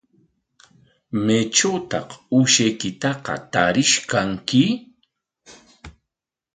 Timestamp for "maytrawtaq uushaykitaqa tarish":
1.25-3.95